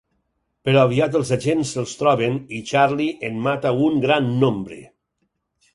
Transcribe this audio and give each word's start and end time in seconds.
Però 0.67 0.79
aviat 0.85 1.17
els 1.19 1.31
agents 1.37 1.73
els 1.83 1.93
troben 2.01 2.41
i 2.59 2.63
Charlie 2.73 3.31
en 3.31 3.39
mata 3.49 3.77
un 3.89 4.05
gran 4.07 4.35
nombre. 4.47 4.85